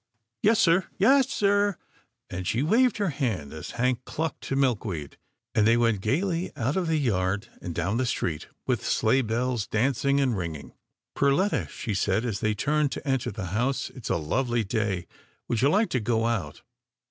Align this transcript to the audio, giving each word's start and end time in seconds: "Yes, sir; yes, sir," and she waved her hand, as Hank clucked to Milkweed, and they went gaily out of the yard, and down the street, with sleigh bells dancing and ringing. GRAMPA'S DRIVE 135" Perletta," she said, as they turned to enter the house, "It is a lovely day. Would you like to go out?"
"Yes, 0.41 0.57
sir; 0.59 0.87
yes, 0.97 1.29
sir," 1.29 1.77
and 2.31 2.47
she 2.47 2.63
waved 2.63 2.97
her 2.97 3.09
hand, 3.09 3.53
as 3.53 3.73
Hank 3.77 4.03
clucked 4.03 4.41
to 4.45 4.55
Milkweed, 4.55 5.15
and 5.53 5.67
they 5.67 5.77
went 5.77 6.01
gaily 6.01 6.51
out 6.55 6.75
of 6.75 6.87
the 6.87 6.97
yard, 6.97 7.49
and 7.61 7.75
down 7.75 7.97
the 7.97 8.07
street, 8.07 8.47
with 8.65 8.83
sleigh 8.83 9.21
bells 9.21 9.67
dancing 9.67 10.19
and 10.19 10.35
ringing. 10.35 10.69
GRAMPA'S 11.15 11.17
DRIVE 11.17 11.31
135" 11.33 11.67
Perletta," 11.69 11.71
she 11.71 11.93
said, 11.93 12.25
as 12.25 12.39
they 12.39 12.55
turned 12.55 12.91
to 12.93 13.07
enter 13.07 13.29
the 13.29 13.45
house, 13.53 13.91
"It 13.91 14.05
is 14.05 14.09
a 14.09 14.17
lovely 14.17 14.63
day. 14.63 15.05
Would 15.47 15.61
you 15.61 15.69
like 15.69 15.91
to 15.91 15.99
go 15.99 16.25
out?" 16.25 16.63